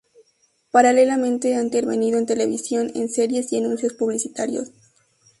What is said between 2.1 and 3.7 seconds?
en televisión en series y